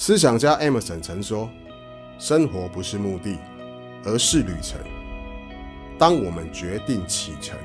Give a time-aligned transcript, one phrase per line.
[0.00, 1.50] 思想家 Emerson 曾说
[2.20, 3.36] ：“生活不是目的，
[4.04, 4.78] 而是旅程。
[5.98, 7.58] 当我们决定启程，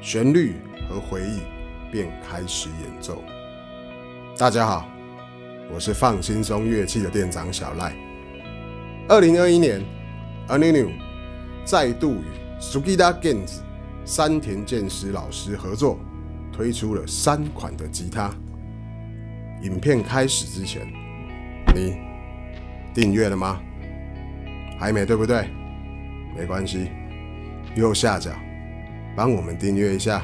[0.00, 0.54] 旋律
[0.88, 1.40] 和回忆
[1.92, 3.22] 便开始演奏。”
[4.38, 4.88] 大家好，
[5.70, 7.94] 我是放轻松乐器的店长小赖。
[9.06, 9.84] 二零二一年
[10.48, 10.90] ，Ani New
[11.66, 12.24] 再度与
[12.58, 13.58] Sugida Gens
[14.06, 15.98] 山田健司老师合作，
[16.50, 18.34] 推出了三款的吉他。
[19.62, 20.90] 影片开始之前。
[21.76, 21.98] 你
[22.94, 23.60] 订阅了吗？
[24.78, 25.46] 还没，对不对？
[26.34, 26.88] 没关系，
[27.74, 28.30] 右下角
[29.14, 30.22] 帮我们订阅一下。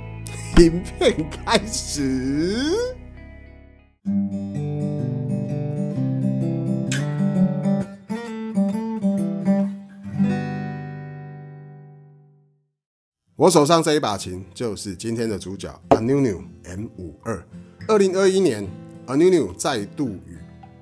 [0.58, 2.72] 影片开始。
[13.36, 17.46] 我手上这一把琴就是今天的主角 Anu M 五二。
[17.86, 18.66] 二零二一年
[19.06, 20.35] ，Anu 再度与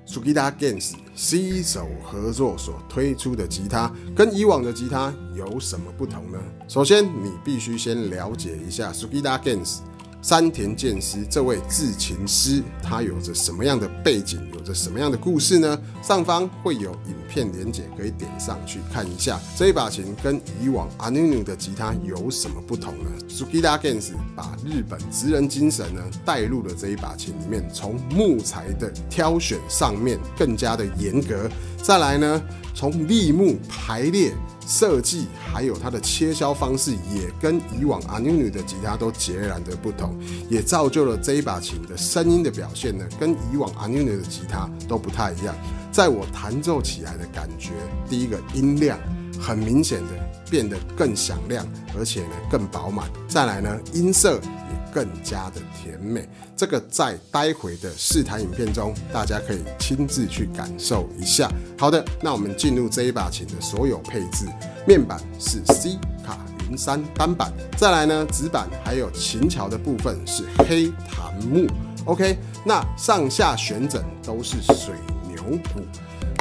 [0.06, 6.38] Sugida Gens 携手合作所推出的吉他，跟以往的吉他有什么不同呢？
[6.68, 9.78] 首先，你必须先了解一下 Sugida Gens。
[10.24, 15.78] 山田健司这位制琴师，他有着什么样的背景，有着什么样的故事呢？
[16.02, 19.38] 上方会有影片连结，可以点上去看一下。
[19.54, 31.50] 这一把琴跟以往 Anu 的吉他有什么不同呢？Sugida Gens 把日本职人精神呢带入了这一把琴里面，从木材的挑选上面更加的严格。
[31.82, 32.42] 再来呢，
[32.74, 34.32] 从立木排列。
[34.66, 40.14] 设计还有它的切削方式，也跟以往阿努的吉他都截然的不同，
[40.48, 45.54] 也造就了这一把琴的声音的表现呢，跟以往阿努的吉他都不太一样。
[45.92, 47.70] 在我弹奏起来的感觉，
[48.08, 48.98] 第一个音量
[49.44, 50.08] 很明显的
[50.50, 51.66] 变得更响亮，
[51.98, 53.10] 而且呢更饱满。
[53.28, 54.84] 再来呢，音色也。
[54.94, 56.24] 更加的甜美，
[56.56, 61.50] 这个在待会的试弹影片中，大家可以亲自去感受一下。
[61.76, 64.46] 好的，那我们进入这一把琴的所有配置，
[64.86, 66.38] 面板是 C 卡
[66.70, 71.66] 云杉单板，再来呢，指板还有琴桥的部分是黑檀木。
[72.04, 74.94] OK，那上下旋枕都是水
[75.26, 75.42] 牛
[75.74, 75.80] 骨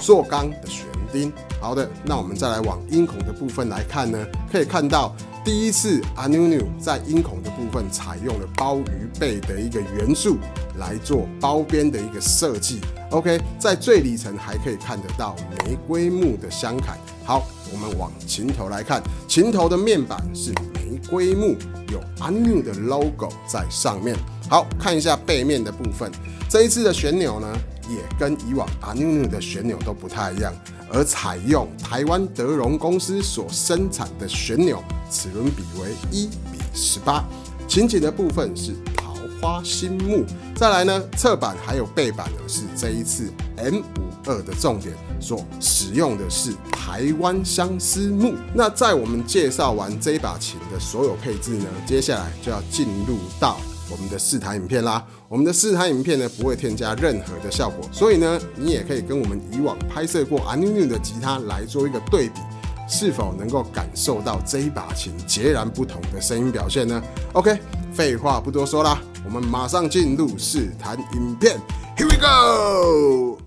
[0.04, 1.32] 塑钢的旋钉。
[1.62, 4.18] 好的，那我们再来往音孔的部分来看呢，
[4.52, 5.16] 可以看到。
[5.46, 10.38] 第一次，Anu 在音孔的部分采用了包鱼背的一个元素
[10.78, 12.80] 来做包边的一个设计。
[13.10, 15.36] OK，在最里层还可以看得到
[15.66, 16.96] 玫瑰木的镶嵌。
[17.26, 21.58] 好，我们往琴头来看，琴头的面板是玫瑰木，
[21.92, 24.16] 有 Anu 的 logo 在上面。
[24.50, 26.10] 好看一下背面的部分，
[26.50, 27.48] 这一次的旋钮呢，
[27.90, 30.54] 也跟以往 Anu 的旋钮都不太一样。
[30.92, 37.24] 而采用台湾德荣公司所生产的旋钮，齿轮比为一比十八。
[37.68, 40.24] 琴颈的部分是桃花心木。
[40.56, 43.84] 再来呢，侧板还有背板呢，是这一次 M 五
[44.26, 48.36] 二的重点，所使用的是台湾相思木。
[48.54, 53.58] 那在我们介绍完这把琴的所有配置呢，接下来就要进入到。
[53.90, 62.40] 我们的试弹影片啦，我们的试弹影片呢不会添加任何的效果，所以呢，你也可以跟我们以往拍摄过 Anu 的吉他来做一个对比，
[62.88, 67.02] 是否能够感受到这一把琴截然不同的声音表现呢
[67.34, 67.60] ？OK，
[67.94, 71.60] 废话不多说啦，我们马上进入试弹影片
[71.98, 73.43] ，Here we go。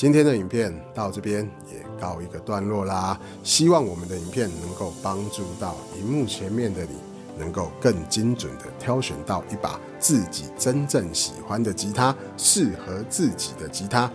[0.00, 3.20] 今天的影片到这边也告一个段落啦。
[3.44, 6.96] 希望我们的影片能够帮助到荧幕前面的你，
[7.38, 14.10] 能够更精准的挑选到一把自己真正喜欢的吉他，适合自己的吉他。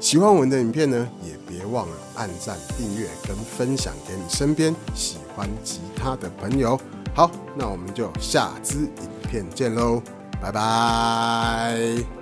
[0.00, 6.78] 喜欢我们的影片呢，也别忘了按赞、订阅跟分享给你身边喜欢吉他的朋友。
[7.14, 10.02] 好，那我们就下支影片见喽，
[10.42, 12.21] 拜拜。